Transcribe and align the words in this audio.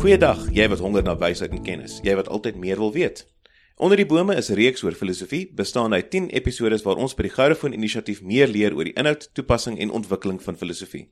Goeiedag, 0.00 0.46
jy 0.56 0.64
wat 0.72 0.80
honger 0.80 1.02
na 1.04 1.12
wysheid 1.20 1.52
en 1.52 1.60
kennis. 1.60 1.98
Jy 2.00 2.14
wat 2.16 2.28
altyd 2.32 2.56
meer 2.56 2.78
wil 2.80 2.88
weet. 2.94 3.18
Onder 3.76 4.00
die 4.00 4.06
Bome 4.08 4.32
is 4.32 4.48
'n 4.48 4.56
reeks 4.56 4.82
oor 4.82 4.94
filosofie, 4.96 5.52
bestaande 5.54 5.96
uit 5.96 6.10
10 6.10 6.30
episode 6.30 6.82
waar 6.82 6.96
ons 6.96 7.14
by 7.14 7.22
die 7.22 7.30
Goudefoon 7.30 7.72
Inisiatief 7.72 8.22
meer 8.22 8.48
leer 8.48 8.74
oor 8.74 8.84
die 8.84 8.94
inhoud, 8.96 9.28
toepassing 9.34 9.78
en 9.78 9.90
ontwikkeling 9.90 10.42
van 10.42 10.56
filosofie. 10.56 11.10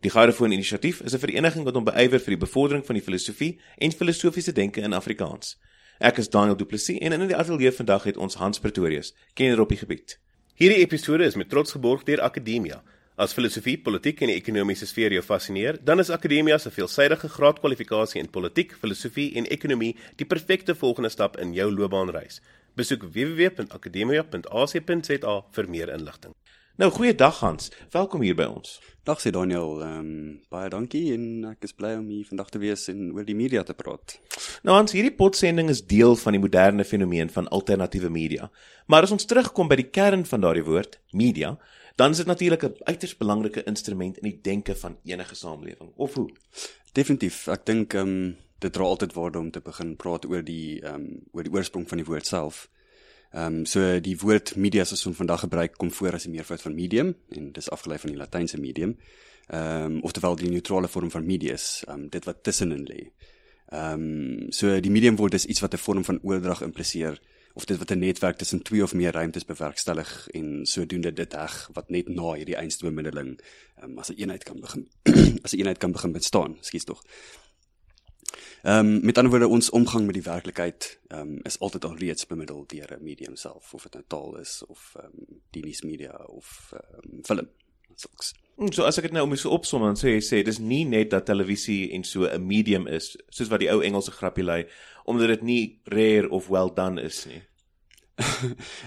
Die 0.00 0.10
Goudefoon 0.10 0.52
Inisiatief 0.52 1.00
is 1.00 1.14
'n 1.14 1.18
vereniging 1.18 1.64
wat 1.64 1.74
hom 1.74 1.84
beywer 1.84 2.18
vir 2.20 2.34
die 2.34 2.46
bevordering 2.46 2.86
van 2.86 2.94
die 2.94 3.04
filosofie 3.04 3.60
en 3.78 3.92
filosofiese 3.92 4.52
denke 4.52 4.80
in 4.80 4.92
Afrikaans. 4.92 5.56
Ek 6.00 6.18
is 6.18 6.28
Daniel 6.28 6.56
Du 6.56 6.64
Plessis 6.64 6.98
en 6.98 7.12
in 7.12 7.28
die 7.28 7.36
ateljee 7.36 7.72
vandag 7.72 8.02
het 8.04 8.16
ons 8.16 8.34
Hans 8.34 8.58
Pretorius, 8.58 9.14
kenner 9.34 9.60
op 9.60 9.68
die 9.68 9.78
gebied. 9.78 10.18
Hierdie 10.54 10.78
episode 10.78 11.24
is 11.24 11.36
met 11.36 11.48
trots 11.48 11.70
geborg 11.70 12.02
deur 12.02 12.20
Akademia. 12.20 12.82
As 13.16 13.30
filosofie, 13.30 13.78
politiek 13.78 14.18
en 14.24 14.30
die 14.32 14.40
ekonomiese 14.40 14.88
sfeer 14.90 15.12
jou 15.14 15.20
fascineer, 15.22 15.76
dan 15.86 16.02
is 16.02 16.08
Akademia 16.10 16.56
se 16.58 16.72
veelsidige 16.74 17.28
graadkwalifikasie 17.30 18.18
in 18.18 18.26
politiek, 18.26 18.74
filosofie 18.80 19.38
en 19.38 19.46
ekonomie 19.54 19.94
die 20.18 20.26
perfekte 20.26 20.74
volgende 20.74 21.14
stap 21.14 21.38
in 21.38 21.54
jou 21.54 21.70
loopbaanreis. 21.70 22.42
Besoek 22.74 23.06
www.akademia.ac.za 23.14 25.34
vir 25.54 25.70
meer 25.70 25.94
inligting. 25.94 26.34
Nou 26.74 26.88
goeiedag 26.90 27.36
Hans, 27.38 27.68
welkom 27.94 28.24
hier 28.26 28.34
by 28.34 28.48
ons. 28.50 28.80
Dag 29.06 29.20
sê 29.22 29.30
Daniel, 29.30 29.76
ehm 29.78 29.98
um, 30.00 30.32
baie 30.50 30.66
dankie 30.72 31.12
en 31.14 31.44
ek 31.52 31.68
is 31.68 31.74
bly 31.78 31.92
om 32.00 32.08
hier 32.10 32.26
vandag 32.26 32.48
te 32.50 32.58
wees 32.58 32.88
en 32.90 33.12
oor 33.14 33.22
die 33.28 33.36
media 33.38 33.62
te 33.62 33.76
praat. 33.78 34.16
Nou 34.66 34.74
Hans, 34.74 34.90
hierdie 34.96 35.14
potsending 35.14 35.70
is 35.70 35.84
deel 35.86 36.18
van 36.18 36.34
die 36.34 36.40
moderne 36.42 36.82
fenomeen 36.82 37.30
van 37.30 37.46
alternatiewe 37.54 38.10
media. 38.10 38.50
Maar 38.90 39.06
as 39.06 39.14
ons 39.14 39.30
terugkom 39.30 39.70
by 39.70 39.78
die 39.84 39.86
kern 39.86 40.26
van 40.26 40.42
daardie 40.42 40.66
woord, 40.66 40.98
media, 41.12 41.52
dan 41.94 42.10
is 42.10 42.24
dit 42.24 42.32
natuurlik 42.32 42.66
'n 42.66 42.90
uiters 42.90 43.14
belangrike 43.22 43.62
instrument 43.70 44.18
in 44.18 44.30
die 44.32 44.40
denke 44.42 44.74
van 44.74 44.98
enige 45.04 45.34
samelewing. 45.34 45.94
Of 45.94 46.14
hoe? 46.14 46.28
Definitief. 46.92 47.46
Ek 47.46 47.66
dink 47.66 47.94
ehm 47.94 48.08
um, 48.08 48.36
dit 48.58 48.72
dra 48.72 48.82
altyd 48.82 49.14
waarde 49.14 49.38
om 49.38 49.50
te 49.50 49.60
begin 49.60 49.94
praat 49.96 50.26
oor 50.26 50.42
die 50.42 50.82
ehm 50.82 50.94
um, 50.94 51.22
oor 51.30 51.42
die 51.42 51.54
oorsprong 51.54 51.86
van 51.88 52.02
die 52.02 52.10
woord 52.10 52.26
self. 52.26 52.68
Ehm 53.34 53.54
um, 53.54 53.64
so 53.66 54.00
die 54.00 54.14
woord 54.22 54.52
media 54.56 54.84
soos 54.86 55.06
ons 55.10 55.16
vandag 55.18 55.40
gebruik 55.42 55.72
kom 55.76 55.90
voor 55.90 56.14
as 56.14 56.26
'n 56.26 56.30
meervoud 56.30 56.62
van 56.62 56.74
medium 56.74 57.14
en 57.28 57.52
dis 57.52 57.70
afgelei 57.70 57.98
van 57.98 58.10
die 58.10 58.18
Latynse 58.18 58.60
medium. 58.60 58.96
Ehm 59.48 59.84
um, 59.84 60.02
oftewel 60.02 60.36
die 60.36 60.50
neutrale 60.50 60.88
vorm 60.88 61.10
van 61.10 61.26
medius, 61.26 61.82
ehm 61.86 62.00
um, 62.00 62.08
dit 62.08 62.24
wat 62.24 62.42
tussenin 62.42 62.84
lê. 62.86 63.10
Ehm 63.66 64.00
um, 64.00 64.52
so 64.52 64.80
die 64.80 64.90
medium 64.90 65.16
word 65.16 65.34
is 65.34 65.46
iets 65.46 65.60
wat 65.60 65.74
'n 65.74 65.82
vorm 65.86 66.04
van 66.04 66.18
oordrag 66.22 66.62
impliseer 66.62 67.20
of 67.54 67.64
dit 67.64 67.78
wat 67.78 67.90
'n 67.90 67.98
netwerk 67.98 68.36
tussen 68.36 68.62
twee 68.62 68.82
of 68.82 68.94
meer 68.94 69.12
ruimtes 69.12 69.44
bewerkstellig 69.44 70.28
en 70.28 70.66
sodoende 70.66 71.12
dit 71.12 71.32
heg 71.32 71.70
wat 71.72 71.90
net 71.90 72.08
na 72.08 72.32
hierdie 72.32 72.56
einste 72.56 72.84
bemiddeling 72.84 73.40
um, 73.82 73.98
as 73.98 74.10
'n 74.10 74.14
eenheid 74.16 74.44
kan 74.44 74.60
begin 74.60 74.88
as 75.44 75.52
'n 75.52 75.58
eenheid 75.58 75.78
kan 75.78 75.92
begin 75.92 76.12
bestaan, 76.12 76.56
skuis 76.60 76.84
tog. 76.84 77.02
Ehm 78.62 78.78
um, 78.78 79.04
met 79.04 79.18
ander 79.18 79.32
woorde 79.32 79.48
ons 79.48 79.70
omgang 79.70 80.06
met 80.06 80.14
die 80.14 80.22
werklikheid 80.22 81.00
ehm 81.08 81.20
um, 81.20 81.40
is 81.42 81.58
altyd 81.58 81.84
al 81.84 81.96
reeds 81.96 82.26
bemiddel 82.26 82.64
deur 82.66 82.96
'n 82.96 83.02
medium 83.02 83.36
self 83.36 83.74
of 83.74 83.82
dit 83.82 83.92
nou 83.92 84.04
taal 84.06 84.38
is 84.40 84.62
of 84.66 84.94
ehm 84.96 85.06
um, 85.06 85.40
die 85.50 85.64
nuusmedia 85.64 86.14
of 86.26 86.72
ehm 86.72 87.12
um, 87.12 87.24
film. 87.24 87.48
Sulks. 87.94 88.34
So 88.70 88.84
as 88.84 88.98
ek 88.98 89.02
dit 89.02 89.12
nou 89.12 89.26
moet 89.26 89.38
so 89.38 89.50
opsom 89.50 89.82
dan 89.82 89.98
sê 89.98 90.14
jy 90.14 90.22
sê 90.22 90.42
dis 90.46 90.58
nie 90.58 90.84
net 90.84 91.10
dat 91.10 91.26
televisie 91.26 91.92
en 91.92 92.04
so 92.04 92.26
'n 92.26 92.46
medium 92.46 92.86
is 92.86 93.16
soos 93.28 93.48
wat 93.48 93.60
die 93.60 93.70
ou 93.70 93.82
Engelse 93.82 94.10
grappie 94.10 94.44
lê 94.44 94.66
omdat 95.04 95.28
dit 95.28 95.42
nie 95.42 95.80
rare 95.84 96.30
of 96.30 96.48
well 96.48 96.70
done 96.74 97.02
is 97.02 97.26
nie. 97.26 97.42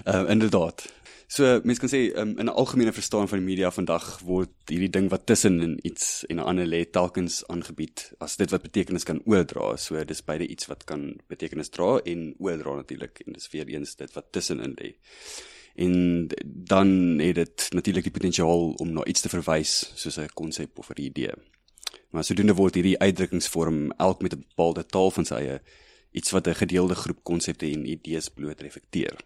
Ehm 0.04 0.24
uh, 0.24 0.30
inderdaad. 0.30 0.92
So 1.28 1.44
mense 1.60 1.82
kan 1.82 1.90
sê 1.92 1.98
um, 2.16 2.30
in 2.40 2.48
'n 2.48 2.56
algemene 2.60 2.92
verstaan 2.92 3.28
van 3.28 3.38
die 3.38 3.46
media 3.46 3.70
vandag 3.70 4.20
word 4.24 4.52
hierdie 4.64 4.88
ding 4.88 5.10
wat 5.12 5.26
tussen 5.26 5.60
in 5.60 5.74
iets 5.84 6.24
en 6.26 6.36
'n 6.36 6.48
ander 6.50 6.66
lê 6.66 6.80
telkens 6.90 7.44
aangebied 7.46 8.12
as 8.18 8.36
dit 8.36 8.50
wat 8.50 8.62
betekenis 8.62 9.04
kan 9.04 9.20
oordra. 9.24 9.76
So 9.76 10.04
dis 10.04 10.24
beide 10.24 10.46
iets 10.46 10.66
wat 10.66 10.84
kan 10.84 11.20
betekenis 11.28 11.68
dra 11.68 12.00
en 12.04 12.34
oordra 12.38 12.74
natuurlik 12.74 13.20
en 13.26 13.32
dis 13.32 13.50
weer 13.52 13.68
eens 13.68 13.94
dit 13.96 14.12
wat 14.12 14.32
tussenin 14.32 14.74
lê. 14.80 14.94
En 15.76 16.28
dan 16.44 17.18
het 17.18 17.34
dit 17.34 17.68
natuurlik 17.70 18.04
die 18.04 18.12
potensiaal 18.18 18.72
om 18.80 18.92
na 18.92 19.04
iets 19.04 19.20
te 19.20 19.28
verwys 19.28 19.92
soos 19.94 20.18
'n 20.18 20.32
konsep 20.34 20.78
of 20.78 20.88
'n 20.90 21.00
idee. 21.00 21.32
Maar 22.10 22.24
sodoende 22.24 22.54
word 22.54 22.74
hierdie 22.74 22.98
uitdrukkingsvorm 22.98 23.92
elk 23.92 24.22
met 24.22 24.32
'n 24.32 24.44
bepaalde 24.48 24.86
taal 24.86 25.10
van 25.10 25.24
sy 25.24 25.34
eie 25.34 25.60
iets 26.12 26.30
wat 26.30 26.48
'n 26.48 26.54
gedeelde 26.54 26.94
groep 26.94 27.20
konsepte 27.22 27.66
en 27.66 27.86
idees 27.86 28.28
bloot 28.28 28.60
reflekteer. 28.60 29.16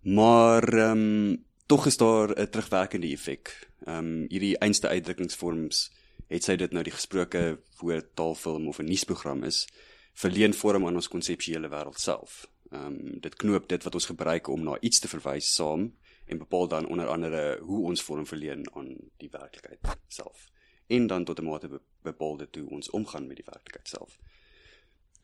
Maar 0.00 0.64
ehm 0.72 0.98
um, 0.98 1.44
tog 1.66 1.86
is 1.86 1.96
daar 1.96 2.28
'n 2.40 2.48
terugwerkende 2.48 3.06
effek. 3.06 3.68
Ehm 3.84 3.96
um, 3.96 4.24
hierdie 4.28 4.58
einste 4.58 4.88
uitdrukkingsvorms, 4.88 5.92
het 6.26 6.44
sy 6.44 6.56
dit 6.56 6.72
nou 6.72 6.82
die 6.82 6.92
gesproke 6.92 7.60
woord, 7.78 8.14
taalfilm 8.14 8.68
of 8.68 8.78
'n 8.78 8.84
nuusprogram 8.84 9.44
is, 9.44 9.68
verleen 10.12 10.54
vorm 10.54 10.86
aan 10.86 10.94
ons 10.94 11.08
konseptuele 11.08 11.68
wêreld 11.68 11.98
self. 11.98 12.50
Ehm 12.70 12.86
um, 12.86 13.20
dit 13.20 13.36
knoop 13.36 13.68
dit 13.68 13.82
wat 13.82 13.94
ons 13.94 14.06
gebruik 14.06 14.48
om 14.48 14.62
na 14.62 14.80
iets 14.80 14.98
te 14.98 15.08
verwys 15.08 15.54
saam 15.54 15.96
en 16.26 16.38
bepaal 16.38 16.68
dan 16.68 16.86
onder 16.86 17.06
andere 17.06 17.58
hoe 17.60 17.84
ons 17.84 18.02
vorm 18.02 18.26
verleen 18.26 18.74
aan 18.74 18.96
die 19.16 19.30
werklikheid 19.30 19.98
self 20.08 20.48
en 20.90 21.06
dan 21.06 21.24
tot 21.24 21.38
'n 21.38 21.44
mate 21.44 21.80
bepaal 22.02 22.36
dit 22.36 22.56
hoe 22.56 22.68
ons 22.68 22.90
omgaan 22.90 23.26
met 23.26 23.36
die 23.36 23.44
werklikheid 23.44 23.88
self. 23.88 24.18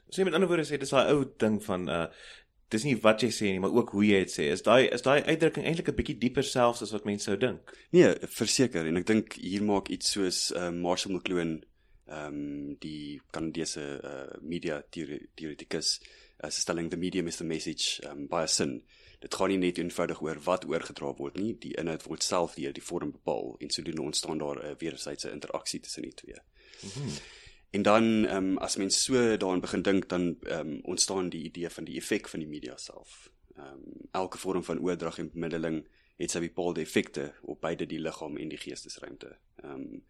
So 0.09 0.25
met 0.25 0.33
ander 0.33 0.49
woorde 0.49 0.65
sê 0.65 0.79
dis 0.79 0.91
daai 0.91 1.11
ou 1.13 1.25
ding 1.37 1.65
van 1.65 1.89
uh 1.89 2.07
dis 2.69 2.85
nie 2.85 2.97
wat 3.03 3.23
jy 3.23 3.31
sê 3.31 3.53
nie, 3.53 3.61
maar 3.63 3.75
ook 3.75 3.93
hoe 3.95 4.05
jy 4.07 4.25
dit 4.25 4.33
sê. 4.33 4.49
Is 4.51 4.65
daai 4.67 4.89
is 4.95 5.05
daai 5.07 5.23
uitdrukking 5.23 5.67
eintlik 5.67 5.89
'n 5.93 5.99
bietjie 5.99 6.19
dieper 6.19 6.45
selfs 6.45 6.83
as 6.83 6.93
wat 6.93 7.07
mense 7.07 7.25
sou 7.29 7.37
dink? 7.37 7.73
Nee, 7.93 8.15
verseker 8.27 8.87
en 8.87 8.97
ek 8.97 9.07
dink 9.07 9.39
hier 9.39 9.63
maak 9.63 9.89
iets 9.89 10.13
soos 10.17 10.51
uh, 10.53 10.71
Marshall 10.71 11.15
McLuhan 11.15 11.63
ehm 12.07 12.35
um, 12.35 12.77
die 12.79 13.21
Kanadese 13.33 13.85
uh, 14.03 14.39
media 14.43 14.83
teoretikus 14.91 16.01
as 16.39 16.55
uh, 16.55 16.61
stelling 16.61 16.91
the 16.91 16.97
medium 16.97 17.27
is 17.27 17.37
the 17.37 17.45
message 17.45 18.01
um, 18.07 18.27
by 18.27 18.43
a 18.43 18.49
sin. 18.49 18.83
Dit 19.21 19.35
gaan 19.35 19.49
nie 19.49 19.59
net 19.59 19.79
eenvoudig 19.79 20.21
oor 20.23 20.39
wat 20.45 20.67
oorgedra 20.69 21.15
word 21.19 21.39
nie, 21.41 21.55
die 21.59 21.75
inhoud 21.81 22.05
word 22.07 22.23
self 22.23 22.55
deur 22.55 22.75
die 22.77 22.85
vorm 22.85 23.11
bepaal 23.13 23.57
en 23.61 23.71
sodoende 23.71 24.03
ontstaan 24.03 24.39
daar 24.39 24.63
'n 24.63 24.71
uh, 24.71 24.77
wederwysige 24.79 25.33
interaksie 25.33 25.81
tussen 25.81 26.03
die 26.03 26.15
twee. 26.15 26.41
Mm 26.83 26.91
-hmm. 26.91 27.19
En 27.77 27.83
dan 27.83 28.05
ehm 28.25 28.37
um, 28.37 28.59
as 28.67 28.77
mens 28.77 29.03
so 29.05 29.37
daaraan 29.37 29.61
begin 29.61 29.83
dink 29.83 30.09
dan 30.09 30.37
ehm 30.41 30.69
um, 30.69 30.79
ontstaan 30.83 31.29
die 31.29 31.43
idee 31.45 31.71
van 31.71 31.85
die 31.85 31.97
effek 31.97 32.29
van 32.29 32.41
die 32.41 32.49
media 32.49 32.77
self. 32.77 33.31
Ehm 33.57 33.67
um, 33.67 34.09
elke 34.11 34.39
vorm 34.39 34.65
van 34.65 34.81
oordrag 34.81 35.19
en 35.19 35.31
bemiddeling 35.33 35.83
het 36.17 36.31
sy 36.31 36.41
bepaalde 36.41 36.81
effekte 36.81 37.33
op 37.43 37.61
beide 37.61 37.87
die 37.87 38.01
liggaam 38.01 38.37
en 38.37 38.49
die 38.49 38.59
geestesruimte. 38.59 39.37
Ehm 39.57 39.73
um, 39.73 40.05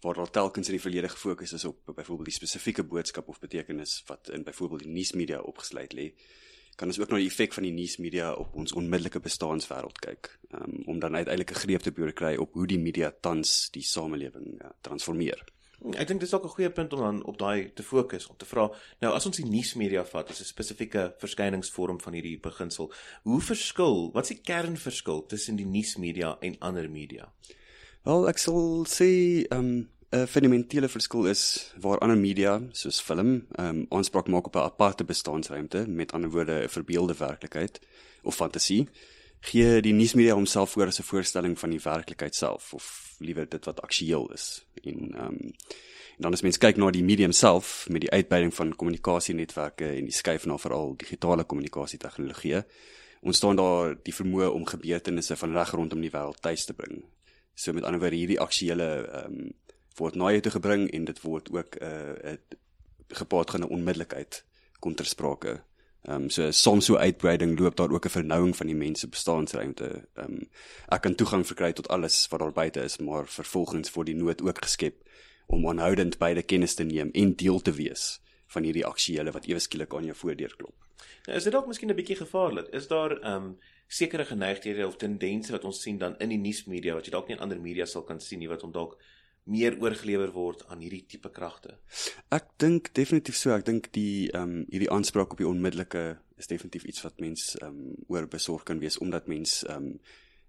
waar 0.00 0.14
daar 0.14 0.30
telkens 0.30 0.66
in 0.66 0.76
die 0.76 0.80
verlede 0.80 1.08
gefokus 1.08 1.52
is 1.52 1.64
op 1.64 1.78
byvoorbeeld 1.84 2.28
die 2.28 2.34
spesifieke 2.34 2.84
boodskap 2.84 3.28
of 3.28 3.38
betekenis 3.38 4.02
wat 4.06 4.28
in 4.28 4.44
byvoorbeeld 4.44 4.82
die 4.82 4.92
nuusmedia 4.92 5.40
opgesluit 5.40 5.92
lê 5.92 6.12
kan 6.76 6.88
ons 6.88 6.98
ook 7.00 7.10
na 7.10 7.16
die 7.16 7.30
effek 7.30 7.56
van 7.56 7.64
die 7.64 7.72
nuusmedia 7.72 8.32
op 8.36 8.54
ons 8.60 8.72
onmiddellike 8.76 9.20
bestaanswêreld 9.24 9.98
kyk 10.04 10.38
um, 10.52 10.82
om 10.84 10.98
dan 11.00 11.16
uiteindelik 11.16 11.50
'n 11.50 11.62
greep 11.64 11.82
te 11.82 11.92
probeer 11.92 12.12
kry 12.12 12.34
op 12.36 12.52
hoe 12.52 12.66
die 12.66 12.78
media 12.78 13.10
tans 13.20 13.70
die 13.70 13.82
samelewing 13.82 14.62
uh, 14.62 14.70
transformeer. 14.80 15.44
Ek 15.94 16.08
dink 16.08 16.20
dis 16.20 16.34
ook 16.34 16.44
'n 16.44 16.54
goeie 16.56 16.70
punt 16.70 16.92
om 16.92 17.00
dan 17.00 17.24
op 17.24 17.38
daai 17.38 17.72
te 17.74 17.82
fokus 17.82 18.26
om 18.26 18.36
te 18.36 18.44
vra. 18.44 18.70
Nou 19.00 19.14
as 19.14 19.26
ons 19.26 19.36
die 19.36 19.46
nuusmedia 19.46 20.04
vat 20.04 20.30
as 20.30 20.40
'n 20.40 20.44
spesifieke 20.44 21.14
verskyningsvorm 21.18 22.00
van 22.00 22.12
hierdie 22.12 22.40
beginsel, 22.40 22.92
hoe 23.22 23.40
verskil? 23.40 24.10
Wat 24.12 24.22
is 24.22 24.36
die 24.36 24.42
kernverskil 24.42 25.26
tussen 25.26 25.56
die 25.56 25.66
nuusmedia 25.66 26.36
en 26.40 26.56
ander 26.58 26.90
media? 26.90 27.32
Wel, 28.02 28.28
ek 28.28 28.38
sal 28.38 28.84
sê 28.86 29.44
ehm, 29.50 29.86
'n 30.12 30.20
um, 30.20 30.26
fundamentele 30.26 30.88
verskil 30.88 31.26
is 31.26 31.74
waar 31.80 31.98
ander 31.98 32.18
media 32.18 32.62
soos 32.72 33.00
film 33.00 33.46
ehm 33.58 33.68
um, 33.68 33.86
aanspraak 33.90 34.28
maak 34.28 34.46
op 34.46 34.56
'n 34.56 34.58
aparte 34.58 35.04
bestaansruimte, 35.04 35.86
met 35.88 36.12
ander 36.12 36.30
woorde 36.30 36.62
'n 36.62 36.68
verbeelde 36.68 37.14
werklikheid 37.14 37.80
of 38.22 38.34
fantasie 38.34 38.88
gee 39.40 39.80
die 39.80 39.92
nuusmedia 39.92 40.34
homself 40.34 40.70
voor 40.70 40.86
as 40.86 41.00
'n 41.00 41.02
voorstelling 41.02 41.58
van 41.58 41.70
die 41.70 41.82
werklikheid 41.82 42.34
self 42.34 42.74
of 42.74 43.14
liewer 43.18 43.48
dit 43.48 43.64
wat 43.64 43.80
aktueel 43.80 44.32
is 44.32 44.66
en 44.82 45.14
ehm 45.14 45.26
um, 45.26 45.52
En 46.16 46.22
dan 46.22 46.32
as 46.32 46.40
mens 46.40 46.56
kyk 46.56 46.78
na 46.80 46.88
die 46.90 47.04
medium 47.04 47.32
self 47.36 47.88
met 47.92 48.00
die 48.06 48.10
uitbreiding 48.10 48.54
van 48.56 48.72
kommunikasienetwerke 48.72 49.88
en 49.98 50.06
die 50.08 50.16
skuif 50.16 50.46
na 50.48 50.56
veral 50.56 50.94
digitale 50.96 51.44
kommunikasietegnologieë, 51.44 52.62
ontstaan 53.20 53.60
daar 53.60 53.92
die 54.02 54.14
vermoë 54.16 54.48
om 54.48 54.64
gebeurtenisse 54.64 55.36
van 55.36 55.52
reg 55.52 55.74
rondom 55.76 56.00
die 56.00 56.12
wêreld 56.14 56.40
tuis 56.40 56.64
te 56.64 56.76
bring. 56.78 57.02
So 57.52 57.76
met 57.76 57.84
ander 57.84 58.00
woorde 58.00 58.16
hierdie 58.16 58.40
aksuele 58.40 58.88
ehm 59.04 59.40
um, 59.40 59.54
word 59.96 60.16
na 60.20 60.28
jou 60.28 60.40
toe 60.44 60.52
gebring 60.52 60.82
en 60.92 61.04
dit 61.08 61.20
word 61.24 61.46
ook 61.52 61.76
'n 61.80 61.84
uh, 61.84 62.32
'n 62.32 63.16
gepaard 63.20 63.50
gaan 63.50 63.64
'n 63.64 63.72
onmiddellikheid 63.76 64.44
kom 64.80 64.94
ter 64.94 65.06
sprake. 65.06 65.62
Ehm 66.06 66.22
um, 66.22 66.30
so 66.30 66.50
soms 66.50 66.84
so 66.84 66.96
uitbreiding 66.96 67.58
loop 67.58 67.76
daar 67.76 67.90
ook 67.90 68.04
'n 68.06 68.08
vernouing 68.08 68.56
van 68.56 68.66
die 68.66 68.76
mense 68.76 69.08
bestaansruimte. 69.08 70.08
Ehm 70.14 70.32
um, 70.32 70.48
ek 70.88 71.00
kan 71.02 71.14
toegang 71.14 71.46
verkry 71.46 71.72
tot 71.72 71.88
alles 71.88 72.28
wat 72.28 72.40
daar 72.40 72.52
buite 72.52 72.80
is, 72.80 72.96
maar 72.98 73.26
vervolgens 73.26 73.92
word 73.92 74.06
die 74.06 74.14
nood 74.14 74.42
ook 74.42 74.62
geskep 74.62 74.94
om 75.46 75.68
aanhoudend 75.68 76.18
beide 76.18 76.42
kennis 76.42 76.74
te 76.74 76.84
neem 76.84 77.10
en 77.12 77.34
deel 77.36 77.60
te 77.62 77.72
wees 77.72 78.20
van 78.46 78.62
hierdie 78.62 78.86
aksuele 78.86 79.30
wat 79.30 79.46
ewe 79.46 79.58
skielik 79.58 79.94
aan 79.94 80.04
jou 80.04 80.16
voordeur 80.16 80.56
klop. 80.56 80.74
Nou, 81.26 81.36
is 81.36 81.44
dit 81.44 81.52
dalk 81.52 81.66
miskien 81.66 81.90
'n 81.90 81.96
bietjie 81.96 82.16
gevaarlik? 82.16 82.68
Is 82.68 82.86
daar 82.86 83.10
ehm 83.10 83.42
um, 83.42 83.58
sekere 83.88 84.24
geneigthede 84.24 84.86
of 84.86 84.96
tendense 84.96 85.52
wat 85.52 85.64
ons 85.64 85.82
sien 85.82 85.98
dan 85.98 86.18
in 86.18 86.28
die 86.28 86.38
nuusmedia 86.38 86.94
wat 86.94 87.04
jy 87.04 87.10
dalk 87.10 87.28
nie 87.28 87.36
in 87.36 87.42
ander 87.42 87.60
media 87.60 87.86
sal 87.86 88.02
kan 88.02 88.20
sien 88.20 88.38
nie 88.38 88.48
wat 88.48 88.62
om 88.62 88.72
dalk 88.72 89.02
meer 89.46 89.76
oorgelewer 89.80 90.32
word 90.34 90.64
aan 90.70 90.82
hierdie 90.82 91.04
tipe 91.06 91.30
kragte. 91.30 91.76
Ek 92.34 92.48
dink 92.62 92.90
definitief 92.98 93.38
so. 93.38 93.54
Ek 93.54 93.66
dink 93.66 93.90
die 93.94 94.28
ehm 94.32 94.42
um, 94.42 94.62
hierdie 94.72 94.90
aanspraak 94.90 95.36
op 95.36 95.42
die 95.42 95.48
onmiddellike 95.48 96.04
is 96.36 96.50
definitief 96.50 96.84
iets 96.90 97.04
wat 97.06 97.20
mens 97.22 97.52
ehm 97.60 97.76
um, 97.86 98.06
oor 98.12 98.26
besorg 98.30 98.66
kan 98.66 98.82
wees 98.82 98.98
omdat 98.98 99.30
mens 99.30 99.62
ehm 99.68 99.92
um, 99.92 99.98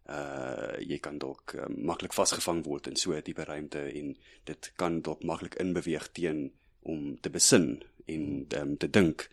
uh 0.08 0.80
jy 0.88 1.02
kan 1.04 1.18
dalk 1.20 1.54
um, 1.60 1.74
maklik 1.90 2.14
vasgevang 2.16 2.64
word 2.66 2.88
in 2.88 2.96
so 2.96 3.14
'n 3.14 3.22
tipe 3.22 3.44
ruimte 3.44 3.82
en 3.92 4.16
dit 4.46 4.72
kan 4.76 5.02
dalk 5.02 5.24
maklik 5.24 5.60
inbeweeg 5.60 6.12
teen 6.12 6.52
om 6.82 7.20
te 7.20 7.30
besin 7.30 7.84
en 8.08 8.48
um, 8.62 8.78
te 8.78 8.90
dink. 8.90 9.30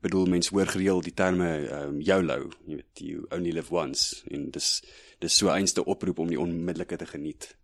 Bedoel 0.00 0.26
mens 0.26 0.48
hoor 0.48 0.66
gereeld 0.66 1.04
die 1.04 1.14
terme 1.14 1.70
um, 1.70 2.00
YOLO, 2.00 2.50
jy 2.66 2.76
weet 2.80 2.98
you 2.98 3.26
only 3.30 3.52
live 3.52 3.70
once 3.70 4.24
en 4.30 4.50
dis 4.50 4.82
dis 5.20 5.36
so 5.36 5.46
'n 5.46 5.60
einste 5.60 5.84
oproep 5.84 6.18
om 6.18 6.28
die 6.28 6.40
onmiddellike 6.40 6.96
te 6.96 7.06
geniet 7.06 7.54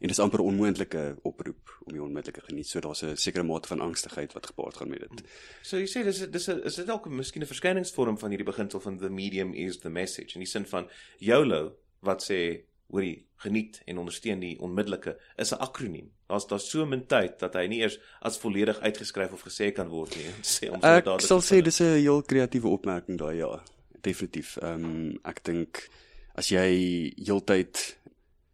en 0.00 0.08
dis 0.08 0.18
amper 0.18 0.40
onmoontlike 0.40 1.16
oproep 1.22 1.74
om 1.84 1.92
die 1.92 2.02
onmiddellike 2.02 2.44
geniet. 2.46 2.68
So 2.68 2.80
daar's 2.80 3.02
'n 3.02 3.16
sekere 3.16 3.44
mate 3.44 3.68
van 3.68 3.80
angstigheid 3.80 4.32
wat 4.32 4.46
gepaard 4.46 4.76
gaan 4.76 4.88
met 4.88 5.00
dit. 5.00 5.22
So 5.62 5.76
jy 5.76 5.86
sê 5.86 6.04
dis 6.04 6.30
dis 6.30 6.48
is 6.48 6.74
dit 6.74 6.86
dalk 6.86 7.08
miskien 7.08 7.42
'n 7.42 7.46
verskyningsvorm 7.46 8.18
van 8.18 8.30
hierdie 8.30 8.52
beginsel 8.52 8.80
van 8.80 8.98
the 8.98 9.10
medium 9.10 9.54
is 9.54 9.78
the 9.78 9.90
message 9.90 10.34
in 10.34 10.40
die 10.40 10.50
sin 10.50 10.66
van 10.66 10.88
YOLO 11.18 11.72
wat 12.00 12.22
sê 12.22 12.68
hoorie 12.88 13.26
geniet 13.36 13.82
en 13.86 13.98
ondersteun 13.98 14.40
die 14.40 14.56
onmiddellike 14.64 15.16
is 15.36 15.52
'n 15.52 15.60
akroniem. 15.60 16.10
Daar's 16.26 16.46
daar 16.46 16.60
so 16.60 16.86
min 16.86 17.06
tyd 17.06 17.38
dat 17.38 17.54
hy 17.54 17.66
nie 17.66 17.80
eers 17.80 17.98
as 18.20 18.38
volledig 18.38 18.80
uitgeskryf 18.80 19.32
of 19.32 19.42
gesê 19.42 19.72
kan 19.72 19.88
word 19.88 20.16
nie. 20.16 20.24
Sê 20.54 20.70
om 20.70 20.80
Ek 20.82 21.20
sal 21.20 21.40
sê 21.40 21.62
dis 21.62 21.80
'n 21.80 22.00
heel 22.00 22.22
kreatiewe 22.22 22.68
opmerking 22.68 23.18
daai 23.18 23.36
ja. 23.36 23.62
Definitief. 24.00 24.56
Ehm 24.56 24.84
um, 24.84 25.18
ek 25.24 25.44
dink 25.44 25.88
as 26.34 26.48
jy 26.48 27.12
heeltyd 27.16 27.97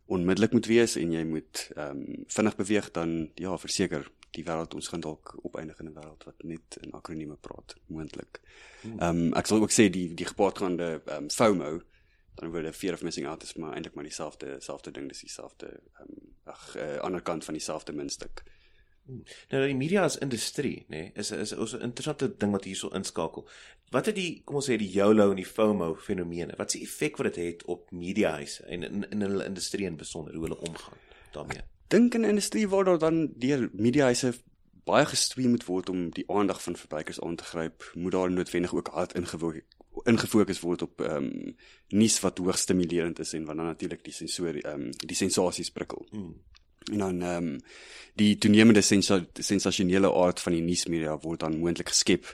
onmiddellik 0.07 0.53
moet 0.53 0.67
wees 0.67 0.97
en 0.97 1.13
jy 1.13 1.25
moet 1.25 1.71
ehm 1.77 1.97
um, 1.97 2.25
vinnig 2.27 2.57
beweeg 2.57 2.91
dan 2.91 3.31
ja, 3.35 3.57
verseker 3.59 4.11
die 4.35 4.45
wêreld 4.45 4.75
ons 4.75 4.89
gaan 4.89 5.01
dalk 5.01 5.37
opeindig 5.43 5.81
in 5.81 5.89
'n 5.89 5.95
wêreld 5.95 6.25
wat 6.25 6.43
net 6.43 6.79
in 6.83 6.93
akronieme 6.93 7.37
praat 7.37 7.77
moontlik. 7.87 8.41
Hmm. 8.83 8.99
Ehm 8.99 9.23
um, 9.25 9.33
ek 9.35 9.47
sal 9.47 9.63
ook 9.63 9.73
sê 9.73 9.89
die 9.91 10.15
die 10.15 10.27
gepaardgaande 10.27 11.03
ehm 11.05 11.23
um, 11.25 11.31
FOMO 11.31 11.83
dan 12.35 12.51
word 12.51 12.67
'n 12.67 12.73
fear 12.73 12.95
of 12.95 13.03
missing 13.03 13.27
out 13.27 13.43
is 13.43 13.55
maar 13.55 13.73
eintlik 13.75 13.95
maar 13.95 14.05
dieselfde 14.05 14.57
selfde 14.61 14.91
ding 14.91 15.09
dis 15.09 15.21
dieselfde 15.21 15.67
ehm 15.67 16.11
um, 16.11 16.33
ag 16.45 16.77
uh, 16.77 16.97
ander 16.97 17.23
kant 17.23 17.45
van 17.45 17.55
dieselfde 17.55 17.93
muntstuk. 17.93 18.43
Nou 19.07 19.67
die 19.67 19.77
media 19.77 20.05
as 20.09 20.17
industrie, 20.25 20.85
nê, 20.89 20.97
nee, 20.97 21.11
is 21.21 21.31
is 21.31 21.53
is 21.53 21.75
'n 21.75 21.83
interessante 21.83 22.29
ding 22.39 22.53
wat 22.53 22.65
hierso 22.65 22.89
inskakel. 22.89 23.49
Wat 23.91 24.07
het 24.07 24.15
die 24.15 24.43
kom 24.45 24.57
ons 24.57 24.69
sê 24.71 24.77
die 24.77 24.91
YOLO 24.91 25.31
en 25.31 25.37
die 25.37 25.47
FOMO 25.47 25.95
fenomene? 25.95 26.57
Wat 26.57 26.71
die 26.71 26.83
effek 26.83 27.17
wat 27.17 27.35
dit 27.35 27.37
het, 27.37 27.53
het 27.53 27.65
op 27.65 27.91
mediahuise 27.91 28.65
en 28.65 28.83
in 28.83 29.11
in 29.11 29.21
hulle 29.21 29.45
industrie 29.45 29.87
in 29.87 29.97
besonder 29.97 30.35
hoe 30.35 30.43
hulle 30.43 30.61
omgaan 30.61 30.99
daarmee? 31.33 31.63
Dink 31.89 32.15
in 32.15 32.21
'n 32.21 32.29
industrie 32.29 32.69
waar 32.69 32.85
daar 32.85 32.99
dan 32.99 33.33
deur 33.37 33.69
mediahuise 33.73 34.35
baie 34.85 35.07
gestuur 35.07 35.49
moet 35.49 35.65
word 35.65 35.89
om 35.89 36.11
die 36.11 36.31
aandag 36.31 36.63
van 36.63 36.77
verbruikers 36.77 37.21
aan 37.21 37.37
te 37.37 37.45
gryp, 37.45 37.91
moet 37.95 38.13
daar 38.13 38.31
noodwendig 38.31 38.75
ook 38.75 38.89
hard 38.89 39.15
ingewoog 39.15 39.61
ingefokus 40.03 40.61
word 40.61 40.83
op 40.83 41.01
ehm 41.01 41.25
um, 41.25 41.57
nuus 41.89 42.21
wat 42.21 42.39
hoogs 42.39 42.61
stimulerend 42.61 43.19
is 43.19 43.33
en 43.33 43.45
wat 43.45 43.57
dan 43.57 43.67
natuurlik 43.67 44.05
die 44.05 44.13
sensorie 44.13 44.63
ehm 44.63 44.81
um, 44.81 44.91
die 44.91 45.17
sensasies 45.17 45.71
prikkel. 45.71 46.07
Hmm. 46.11 46.35
En 46.93 46.99
dan 46.99 47.23
ehm 47.23 47.47
um, 47.47 47.61
die 48.15 48.39
toenemende 48.39 48.81
sensa 48.81 49.25
sensasionele 49.35 50.13
aard 50.15 50.41
van 50.41 50.53
die 50.53 50.63
nuusmedia 50.63 51.17
word 51.19 51.41
dan 51.41 51.59
moontlik 51.59 51.89
geskep 51.89 52.29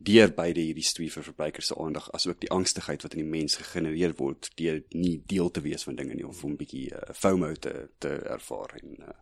deur 0.00 0.32
beide 0.34 0.62
hierdie 0.64 0.86
twee 0.96 1.12
vir 1.12 1.22
verbruikers 1.22 1.68
se 1.70 1.76
aandag 1.76 2.08
asook 2.16 2.40
die 2.40 2.50
angstigheid 2.50 3.02
wat 3.04 3.14
in 3.14 3.22
die 3.22 3.30
mens 3.36 3.58
gegenereer 3.60 4.14
word 4.16 4.48
deur 4.56 4.80
nie 4.96 5.20
deel 5.28 5.50
te 5.50 5.60
wees 5.60 5.84
van 5.86 5.98
dinge 5.98 6.16
nie 6.16 6.26
of 6.26 6.42
om 6.44 6.52
'n 6.52 6.56
bietjie 6.56 6.88
uh, 6.94 7.14
FOMO 7.14 7.52
te 7.54 7.88
te 7.98 8.08
ervaar 8.08 8.74
en 8.80 8.96
uh, 8.98 9.14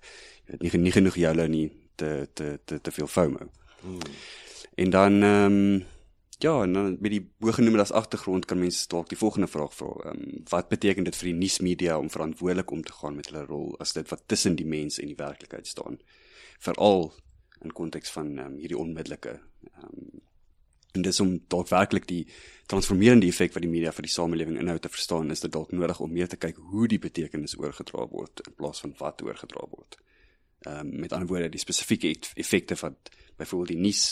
jy 0.47 0.57
weet 0.57 0.73
nie, 0.73 0.83
nie 0.87 0.97
genoeg 0.97 1.21
julle 1.25 1.49
nie 1.49 1.69
te 1.97 2.29
te 2.33 2.59
te 2.65 2.81
te 2.81 2.91
veel 2.91 3.07
FOMO. 3.07 3.51
Hmm. 3.83 4.17
En 4.75 4.91
dan 4.91 5.23
ehm 5.23 5.53
um, 5.53 5.85
Ja, 6.41 6.67
dan 6.67 6.97
met 7.01 7.11
die 7.11 7.31
bogenoemde 7.39 7.81
as 7.83 7.91
agtergrond 7.91 8.45
kan 8.45 8.59
mense 8.59 8.85
dalk 8.89 9.09
die 9.11 9.19
volgende 9.19 9.49
vraag 9.51 9.73
vra. 9.75 9.89
Ehm 10.11 10.21
um, 10.23 10.43
wat 10.49 10.69
beteken 10.69 11.05
dit 11.05 11.17
vir 11.17 11.33
die 11.33 11.39
nuusmedia 11.39 11.97
om 11.99 12.11
verantwoordelik 12.11 12.71
om 12.71 12.83
te 12.83 12.93
gaan 12.93 13.17
met 13.17 13.27
hulle 13.27 13.43
rol 13.47 13.75
as 13.83 13.93
dit 13.93 14.09
wat 14.09 14.23
tussen 14.27 14.55
die 14.57 14.67
mens 14.67 15.01
en 15.03 15.11
die 15.11 15.19
werklikheid 15.19 15.67
staan? 15.67 15.99
Veral 16.59 17.11
in 17.61 17.73
konteks 17.73 18.15
van 18.15 18.31
ehm 18.37 18.53
um, 18.53 18.59
hierdie 18.63 18.79
onmiddellike 18.79 19.35
ehm 19.73 19.89
um, 19.89 20.23
en 20.93 21.03
dis 21.03 21.21
om 21.21 21.35
dalk 21.49 21.69
werklik 21.69 22.07
die 22.07 22.23
transformerende 22.67 23.27
effek 23.27 23.53
wat 23.55 23.63
die 23.63 23.71
media 23.71 23.93
vir 23.93 24.07
die 24.07 24.15
samelewing 24.15 24.59
inhou 24.59 24.79
te 24.79 24.89
verstaan, 24.89 25.31
is 25.31 25.43
dit 25.43 25.53
dalk 25.53 25.73
nodig 25.73 26.01
om 26.01 26.13
meer 26.13 26.31
te 26.31 26.39
kyk 26.39 26.57
hoe 26.71 26.87
die 26.89 26.99
betekenis 27.03 27.59
oorgedra 27.59 28.07
word 28.15 28.47
in 28.47 28.55
plaas 28.55 28.81
van 28.87 28.95
wat 29.03 29.27
oorgedra 29.27 29.67
word. 29.75 29.99
Ehm 30.71 30.87
um, 30.87 30.95
met 31.03 31.13
ander 31.13 31.35
woorde 31.35 31.51
die 31.59 31.67
spesifieke 31.67 32.15
effekte 32.35 32.79
wat 32.87 33.11
byvoorbeeld 33.43 33.75
die 33.75 33.83
nuus 33.91 34.07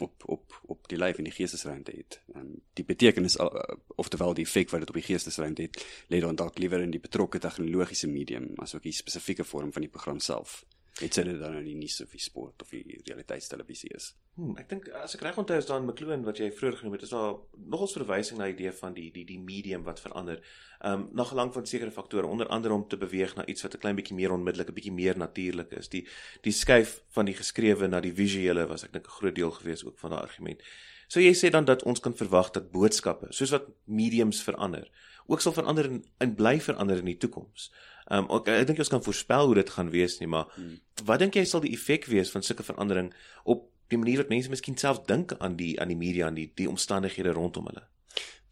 op 0.00 0.22
op 0.26 0.60
op 0.66 0.88
die 0.88 0.98
lyf 0.98 1.18
en 1.18 1.24
die 1.24 1.32
geestesruimte 1.32 1.92
het. 1.96 2.20
En 2.34 2.62
die 2.72 2.84
betekenis 2.84 3.36
uh, 3.36 3.48
oftewel 3.96 4.34
die 4.34 4.44
effek 4.44 4.70
wat 4.70 4.80
dit 4.80 4.88
op 4.88 5.00
die 5.00 5.06
geestesruimte 5.06 5.62
het, 5.62 5.84
lê 6.08 6.20
dan 6.20 6.36
dalk 6.36 6.58
liewer 6.58 6.80
in 6.80 6.94
die 6.94 7.02
betrokke 7.02 7.38
tegnologiese 7.38 8.08
medium 8.08 8.52
as 8.56 8.74
ook 8.74 8.86
die 8.86 8.92
spesifieke 8.92 9.44
vorm 9.44 9.72
van 9.72 9.86
die 9.86 9.90
program 9.90 10.20
self 10.20 10.64
het 10.98 11.14
sy 11.14 11.22
dit 11.26 11.38
dan 11.38 11.58
in 11.60 11.66
die 11.68 11.76
nuus 11.78 12.00
of 12.02 12.14
die 12.14 12.22
sport 12.22 12.62
of 12.62 12.72
die 12.74 13.00
realiteitstelevisie 13.06 13.90
is. 13.94 14.12
Hmm, 14.38 14.52
ek 14.54 14.68
dink 14.70 14.84
as 14.94 15.16
ek 15.16 15.22
reg 15.26 15.38
onthou 15.40 15.56
is 15.58 15.66
dan 15.66 15.82
McLuhan 15.82 16.22
wat 16.22 16.38
jy 16.38 16.46
vroeër 16.54 16.76
genoem 16.78 16.92
het, 16.94 17.02
is 17.08 17.10
daar 17.10 17.40
nogals 17.72 17.96
verwysing 17.96 18.38
na 18.38 18.46
die 18.46 18.54
idee 18.54 18.70
van 18.80 18.92
die 18.94 19.08
die 19.10 19.24
die 19.26 19.38
medium 19.42 19.82
wat 19.82 19.98
verander. 19.98 20.38
Ehm 20.78 21.00
um, 21.00 21.08
na 21.18 21.24
gelang 21.26 21.50
van 21.56 21.66
sekere 21.66 21.90
faktore, 21.90 22.26
onder 22.30 22.46
andere 22.54 22.76
om 22.76 22.84
te 22.86 22.96
beweeg 23.00 23.34
na 23.34 23.46
iets 23.50 23.66
wat 23.66 23.74
'n 23.74 23.82
klein 23.82 23.96
bietjie 23.98 24.14
meer 24.14 24.30
onmiddellik, 24.32 24.68
'n 24.70 24.74
bietjie 24.74 24.92
meer 24.94 25.18
natuurlik 25.18 25.72
is. 25.80 25.88
Die 25.88 26.06
die 26.42 26.52
skuif 26.52 27.02
van 27.16 27.24
die 27.26 27.34
geskrewe 27.34 27.88
na 27.88 28.00
die 28.00 28.14
visuele 28.14 28.66
was 28.66 28.84
ek 28.84 28.92
dink 28.92 29.06
'n 29.06 29.16
groot 29.18 29.34
deel 29.34 29.50
gewees 29.50 29.84
ook 29.84 29.98
van 29.98 30.10
daai 30.10 30.22
argument. 30.22 30.62
So 31.08 31.20
jy 31.20 31.34
sê 31.34 31.50
dan 31.50 31.64
dat 31.64 31.82
ons 31.82 32.00
kan 32.00 32.14
verwag 32.14 32.50
dat 32.50 32.70
boodskappe, 32.70 33.26
soos 33.30 33.50
wat 33.50 33.66
mediums 33.84 34.42
verander, 34.42 34.90
ook 35.26 35.40
sal 35.40 35.52
verander 35.52 35.84
en, 35.84 36.04
en 36.18 36.34
bly 36.34 36.60
verander 36.60 36.98
in 36.98 37.04
die 37.04 37.16
toekoms. 37.16 37.72
Ehm 38.06 38.30
um, 38.30 38.38
ek, 38.38 38.48
ek 38.48 38.66
dink 38.66 38.78
ons 38.78 38.88
kan 38.88 39.02
voorspel 39.02 39.46
hoe 39.46 39.54
dit 39.54 39.70
gaan 39.70 39.90
wees 39.90 40.18
nie, 40.20 40.28
maar 40.28 40.46
hmm. 40.54 40.78
wat 41.04 41.18
dink 41.18 41.34
jy 41.34 41.44
sal 41.44 41.60
die 41.60 41.72
effek 41.72 42.06
wees 42.06 42.30
van 42.30 42.42
sulke 42.42 42.62
verandering 42.62 43.12
op 43.44 43.66
die 43.88 43.98
manier 44.00 44.22
wat 44.22 44.32
mense 44.32 44.50
miskien 44.52 44.76
self 44.76 45.04
dink 45.08 45.34
aan 45.38 45.56
die 45.56 45.74
aan 45.80 45.92
die 45.92 45.98
media 45.98 46.28
en 46.28 46.36
die 46.38 46.50
die 46.54 46.68
omstandighede 46.68 47.32
rondom 47.36 47.70
hulle? 47.70 47.86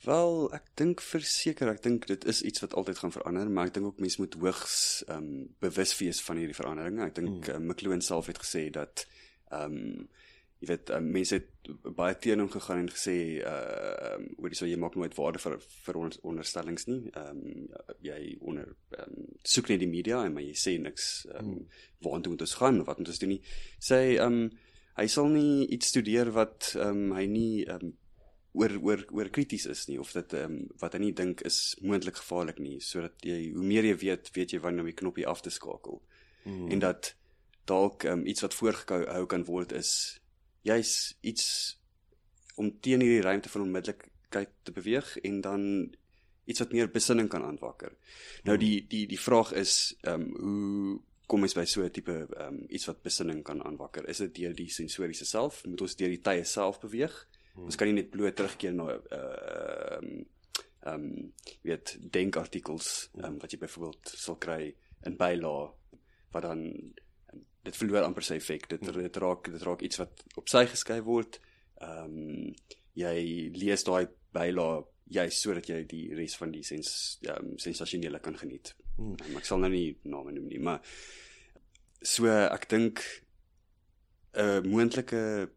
Wel, 0.07 0.37
ek 0.55 0.69
dink 0.79 1.01
verseker, 1.03 1.73
ek 1.73 1.83
dink 1.83 2.05
dit 2.07 2.25
is 2.31 2.43
iets 2.47 2.63
wat 2.63 2.77
altyd 2.79 3.01
gaan 3.01 3.15
verander, 3.15 3.49
maar 3.51 3.71
ek 3.71 3.79
dink 3.79 3.89
ook 3.91 4.03
mense 4.05 4.21
moet 4.23 4.37
hoogs 4.39 4.77
ehm 5.09 5.25
um, 5.25 5.49
bewus 5.65 5.97
wees 5.99 6.23
van 6.23 6.39
hierdie 6.39 6.59
veranderinge. 6.59 7.09
Ek 7.09 7.17
dink 7.17 7.49
hmm. 7.49 7.57
uh, 7.57 7.59
McLuhan 7.73 8.05
self 8.05 8.31
het 8.31 8.39
gesê 8.45 8.69
dat 8.75 9.07
ehm 9.51 9.81
um, 9.81 10.09
jy 10.63 10.71
weet 10.71 10.91
um, 10.97 11.09
mense 11.13 11.37
het 11.37 11.69
baie 11.99 12.15
teen 12.17 12.41
hom 12.41 12.49
gegaan 12.53 12.85
en 12.85 12.93
gesê 12.93 13.17
uh 13.45 14.15
um, 14.15 14.29
hoor 14.39 14.55
jy 14.55 14.61
so 14.61 14.69
jy 14.71 14.79
maak 14.81 14.95
nooit 14.97 15.17
waarde 15.19 15.43
vir 15.43 15.59
vir 15.89 15.99
ons 16.01 16.21
onderstellings 16.23 16.87
nie. 16.89 17.01
Ehm 17.11 17.43
um, 17.43 17.67
jy 18.07 18.21
onder 18.41 18.71
um, 19.03 19.27
soek 19.45 19.73
net 19.73 19.83
die 19.83 19.91
media 19.91 20.23
en 20.25 20.37
maar 20.37 20.47
jy 20.47 20.55
sê 20.57 20.79
niks 20.81 21.11
ehm 21.33 21.51
um, 21.57 21.67
waartoe 22.07 22.33
moet 22.37 22.47
ons 22.47 22.57
gaan 22.63 22.81
of 22.81 22.89
wat 22.89 23.03
moet 23.03 23.13
ons 23.13 23.21
doen 23.25 23.35
nie. 23.35 23.43
Sê 23.91 24.01
ehm 24.15 24.41
um, 24.47 24.49
hy 24.97 25.07
sal 25.13 25.29
nie 25.33 25.67
iets 25.77 25.93
studeer 25.93 26.33
wat 26.37 26.73
ehm 26.75 27.07
um, 27.11 27.15
hy 27.17 27.27
nie 27.31 27.53
ehm 27.67 27.87
um, 27.91 27.95
oor 28.57 28.73
oor 28.81 29.03
oor 29.13 29.29
krities 29.29 29.67
is 29.69 29.85
nie 29.91 29.99
of 30.01 30.13
dit 30.17 30.35
ehm 30.39 30.57
um, 30.57 30.69
wat 30.81 30.97
hy 30.97 31.03
nie 31.05 31.15
dink 31.17 31.43
is 31.49 31.77
moontlik 31.83 32.21
gevaarlik 32.23 32.61
nie 32.65 32.79
sodat 32.81 33.27
jy 33.29 33.53
hoe 33.57 33.65
meer 33.65 33.85
jy 33.91 33.97
weet, 34.07 34.31
weet 34.37 34.57
jy 34.57 34.61
wanneer 34.65 34.87
om 34.87 34.93
die 34.93 35.01
knoppie 35.03 35.27
af 35.29 35.43
te 35.45 35.53
skakel. 35.53 36.01
Hmm. 36.45 36.71
En 36.73 36.85
dat 36.85 37.15
dalk 37.69 38.07
ehm 38.07 38.23
um, 38.23 38.27
iets 38.27 38.47
wat 38.47 38.57
voorgehou 38.57 39.27
kan 39.27 39.45
word 39.45 39.77
is 39.77 39.93
jy's 40.67 41.17
iets 41.21 41.47
om 42.57 42.73
teen 42.81 43.05
hierdie 43.05 43.25
ruimte 43.25 43.53
van 43.53 43.67
onmiddellikheid 43.67 44.53
te 44.65 44.73
beweeg 44.73 45.17
en 45.29 45.41
dan 45.45 45.63
iets 46.47 46.63
wat 46.63 46.73
meer 46.73 46.89
besinning 46.91 47.29
kan 47.29 47.45
aanwakker. 47.45 47.93
Nou 48.49 48.57
die 48.59 48.87
die 48.89 49.05
die 49.11 49.21
vraag 49.21 49.53
is 49.53 49.97
ehm 50.01 50.23
um, 50.23 50.33
hoe 50.41 51.03
kom 51.27 51.43
ons 51.43 51.55
by 51.55 51.65
so 51.67 51.83
'n 51.83 51.91
tipe 51.91 52.15
ehm 52.15 52.55
um, 52.55 52.65
iets 52.69 52.87
wat 52.87 53.03
besinning 53.03 53.43
kan 53.43 53.63
aanwakker? 53.63 54.09
Is 54.09 54.19
dit 54.19 54.35
deur 54.35 54.55
die 54.55 54.71
sensoriese 54.71 55.25
self? 55.25 55.65
Moet 55.67 55.81
ons 55.81 55.97
deur 55.97 56.09
die 56.09 56.23
tye 56.23 56.45
self 56.45 56.81
beweeg? 56.81 57.15
Hmm. 57.55 57.65
Ons 57.65 57.77
kan 57.77 57.89
nie 57.89 57.95
net 57.95 58.11
bloot 58.11 58.37
terugkeer 58.37 58.75
na 58.75 58.89
ehm 58.93 59.03
uh, 59.13 59.99
um, 59.99 60.27
ehm 60.87 60.95
um, 60.95 61.33
weet 61.63 61.97
denkartikels 62.13 63.11
um, 63.25 63.39
wat 63.39 63.51
jy 63.51 63.59
byvoorbeeld 63.59 64.13
sal 64.15 64.37
kry 64.37 64.75
in 65.05 65.17
bylae 65.17 65.73
wat 66.33 66.43
dan 66.43 66.63
um, 67.33 67.45
dit 67.63 67.77
verloor 67.77 68.07
amper 68.07 68.23
sy 68.23 68.39
effek. 68.39 68.69
Dit 68.69 68.87
hmm. 68.87 69.03
dit 69.03 69.17
raak 69.17 69.51
dit 69.51 69.63
raak 69.63 69.83
iets 69.83 69.99
wat 69.99 70.23
op 70.37 70.49
sy 70.49 70.67
geskryf 70.67 71.05
word. 71.05 71.41
Ehm 71.81 72.05
um, 72.05 72.55
jy 72.97 73.51
lees 73.53 73.85
daai 73.85 74.07
bylae 74.33 74.85
juist 75.13 75.43
sodat 75.43 75.69
jy 75.69 75.83
die 75.87 76.15
res 76.15 76.37
van 76.41 76.51
die 76.51 76.65
sens 76.65 77.19
um, 77.31 77.59
sensasionele 77.59 78.21
kan 78.21 78.39
geniet. 78.39 78.75
Hmm. 78.97 79.17
Ek 79.37 79.45
sal 79.45 79.61
nou 79.61 79.71
nie 79.71 79.97
name 80.09 80.33
noem 80.33 80.49
nie, 80.49 80.61
maar 80.63 80.81
so 82.03 82.29
ek 82.29 82.69
dink 82.69 83.03
'n 84.37 84.41
uh, 84.41 84.61
moontlike 84.65 85.51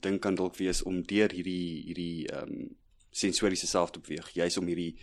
ding 0.00 0.20
kan 0.20 0.34
dalk 0.34 0.56
wees 0.56 0.82
om 0.82 1.02
deur 1.02 1.30
hierdie 1.30 1.82
hierdie 1.88 2.28
ehm 2.30 2.52
um, 2.52 2.70
sensoriese 3.12 3.66
self 3.66 3.90
te 3.92 4.00
beweeg, 4.00 4.30
juist 4.32 4.56
om 4.56 4.66
hierdie 4.66 4.96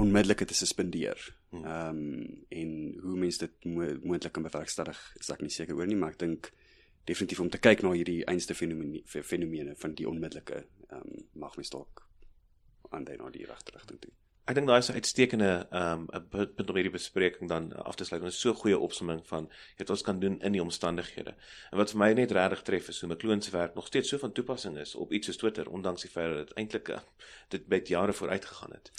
onmiddellike 0.00 0.46
te 0.48 0.54
suspendeer. 0.54 1.18
Hmm. 1.50 1.64
Ehm 1.64 1.98
um, 1.98 2.44
en 2.48 2.70
hoe 3.02 3.16
mense 3.18 3.38
dit 3.38 3.64
mo 3.64 3.88
moontlik 4.02 4.32
kan 4.32 4.46
bewerkstellig, 4.46 5.00
is 5.20 5.30
ek 5.30 5.42
nie 5.42 5.52
seker 5.54 5.76
oor 5.76 5.86
nie, 5.86 5.98
maar 5.98 6.14
ek 6.14 6.22
dink 6.22 6.50
definitief 7.04 7.40
om 7.44 7.50
te 7.52 7.60
kyk 7.60 7.84
na 7.84 7.92
hierdie 7.92 8.24
einste 8.30 8.56
fenomene 8.56 9.02
fenomene 9.04 9.76
van 9.76 9.94
die 9.94 10.08
onmiddellike 10.08 10.64
ehm 10.88 11.00
um, 11.00 11.28
mag 11.44 11.56
mens 11.56 11.70
dalk 11.70 12.06
aan 12.90 13.04
dan 13.04 13.18
na 13.18 13.30
die 13.30 13.46
regte 13.46 13.74
rigting 13.74 14.00
toe. 14.00 14.12
Ek 14.44 14.58
dink 14.58 14.68
daai 14.68 14.82
is 14.82 14.90
'n 14.92 14.98
uitstekende 15.00 15.50
ehm 15.70 16.02
um, 16.12 16.28
punt 16.28 16.68
om 16.70 16.76
hierdie 16.76 16.92
bespreking 16.92 17.48
dan 17.48 17.72
af 17.72 17.96
te 17.96 18.04
sluit. 18.04 18.24
Is 18.28 18.40
so 18.40 18.52
goeie 18.52 18.78
opsomming 18.78 19.22
van 19.26 19.48
wat 19.78 19.90
ons 19.90 20.02
kan 20.02 20.18
doen 20.20 20.36
in 20.40 20.52
die 20.52 20.62
omstandighede. 20.62 21.32
En 21.70 21.78
wat 21.80 21.90
vir 21.90 21.98
my 21.98 22.10
net 22.12 22.34
regtig 22.36 22.62
tref 22.62 22.88
is 22.88 23.00
hoe 23.00 23.08
McLuhan 23.08 23.42
se 23.42 23.50
werk 23.50 23.74
nog 23.74 23.86
steeds 23.86 24.08
so 24.08 24.18
van 24.18 24.32
toepassing 24.32 24.76
is 24.78 24.94
op 24.94 25.12
iets 25.12 25.26
soos 25.26 25.36
Twitter 25.36 25.70
ondanks 25.70 26.02
die 26.02 26.10
feit 26.10 26.28
dat 26.28 26.46
dit 26.46 26.56
eintlik 26.56 26.88
uh, 26.88 27.00
dit 27.48 27.66
baie 27.66 27.82
jare 27.86 28.12
vooruit 28.12 28.44
gegaan 28.44 28.72
het. 28.72 28.92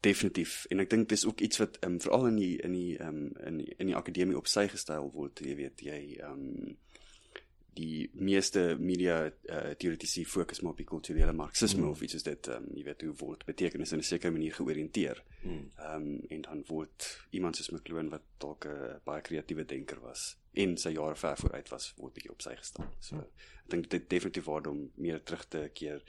Definitief. 0.00 0.66
En 0.68 0.80
ek 0.80 0.90
dink 0.90 1.08
dis 1.08 1.26
ook 1.26 1.40
iets 1.40 1.62
wat 1.62 1.78
ehm 1.78 1.92
um, 1.92 2.00
veral 2.00 2.26
in 2.26 2.36
die 2.36 2.56
in 2.58 2.72
die 2.72 2.98
ehm 2.98 3.08
um, 3.08 3.32
in 3.46 3.56
die, 3.62 3.74
in 3.78 3.86
die 3.86 3.96
akademie 3.96 4.36
op 4.36 4.46
sy 4.46 4.66
gestyl 4.68 5.12
word, 5.14 5.46
jy 5.46 5.54
weet, 5.62 5.80
jy 5.80 6.00
ehm 6.18 6.32
um, 6.32 6.76
die 7.74 8.10
meeste 8.14 8.76
media 8.78 9.16
uh, 9.26 9.70
teoretici 9.78 10.24
fokus 10.26 10.60
maar 10.60 10.72
op 10.72 10.80
die 10.82 10.88
kulturele 10.88 11.32
marxisme 11.32 11.82
mm. 11.82 11.90
of 11.90 12.02
iets 12.02 12.16
soos 12.16 12.26
dit 12.26 12.48
ehm 12.50 12.66
um, 12.66 12.76
jy 12.76 12.84
weet 12.84 13.04
hoe 13.06 13.14
word 13.20 13.44
betekenis 13.48 13.92
in 13.92 14.02
'n 14.02 14.08
sekere 14.08 14.32
manier 14.32 14.54
georiënteer. 14.54 15.22
Hmm. 15.42 15.70
Ehm 15.76 16.02
mm. 16.02 16.14
um, 16.14 16.26
en 16.28 16.42
dan 16.42 16.64
word 16.68 17.08
iemand 17.30 17.56
soos 17.56 17.70
McLuhan 17.70 18.08
wat 18.08 18.22
dalk 18.38 18.66
'n 18.66 19.00
baie 19.04 19.22
kreatiewe 19.22 19.64
denker 19.64 20.00
was 20.00 20.36
en 20.52 20.76
sy 20.76 20.90
jare 20.90 21.16
ver 21.16 21.36
vooruit 21.36 21.68
was, 21.68 21.92
word 21.96 22.14
bietjie 22.14 22.32
op 22.32 22.42
sy 22.42 22.56
gestaan. 22.56 22.90
So 22.98 23.16
mm. 23.16 23.20
ek 23.64 23.70
dink 23.70 23.90
dit 23.90 24.10
definitief 24.10 24.44
waar 24.44 24.66
om 24.66 24.90
meer 24.94 25.22
terug 25.22 25.44
te 25.48 25.70
keer 25.74 26.02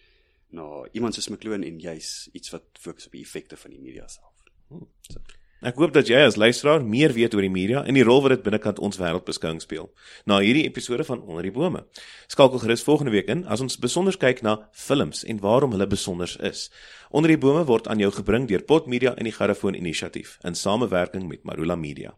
na 0.49 0.87
iemand 0.91 1.13
soos 1.13 1.29
McLuhan 1.29 1.63
en 1.63 1.79
juis 1.79 2.29
iets 2.33 2.49
wat 2.49 2.63
fokus 2.79 3.05
op 3.05 3.11
die 3.11 3.21
effekte 3.21 3.57
van 3.57 3.71
die 3.71 3.79
media 3.79 4.07
self. 4.07 4.43
Hmm. 4.67 4.87
So. 5.01 5.19
Ek 5.61 5.77
hoop 5.77 5.91
dat 5.93 6.07
jy 6.09 6.17
as 6.25 6.39
luisteraar 6.41 6.81
meer 6.81 7.11
weet 7.13 7.35
oor 7.37 7.45
die 7.45 7.53
media 7.53 7.83
en 7.85 7.93
die 7.93 8.01
rol 8.01 8.23
wat 8.25 8.33
dit 8.33 8.41
binnekant 8.47 8.79
ons 8.81 8.97
wêreldbeskouing 8.97 9.59
speel. 9.61 9.91
Na 10.25 10.39
hierdie 10.41 10.65
episode 10.65 11.05
van 11.05 11.21
Onder 11.21 11.45
die 11.45 11.53
Bome. 11.53 11.83
Skakel 12.25 12.63
gerus 12.63 12.81
volgende 12.81 13.13
week 13.13 13.29
in 13.29 13.45
as 13.45 13.61
ons 13.61 13.77
besonder 13.77 14.17
kyk 14.17 14.41
na 14.41 14.57
films 14.73 15.21
en 15.21 15.37
waarom 15.45 15.77
hulle 15.77 15.85
besonder 15.85 16.33
is. 16.41 16.71
Onder 17.13 17.35
die 17.35 17.37
Bome 17.37 17.61
word 17.69 17.85
aan 17.93 18.01
jou 18.01 18.09
gebring 18.09 18.49
deur 18.49 18.65
Pot 18.65 18.89
Media 18.89 19.13
en 19.13 19.29
die 19.29 19.37
Garafoon 19.37 19.77
Inisiatief 19.77 20.39
in 20.41 20.57
samewerking 20.57 21.29
met 21.29 21.45
Marula 21.45 21.77
Media. 21.77 22.17